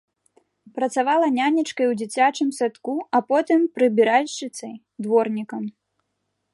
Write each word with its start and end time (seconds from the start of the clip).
Працавала 0.77 1.27
нянечкай 1.35 1.85
у 1.91 1.91
дзіцячым 2.01 2.49
садку, 2.61 2.95
а 3.19 3.23
потым 3.31 3.59
прыбіральшчыцай, 3.77 4.73
дворнікам. 5.07 5.63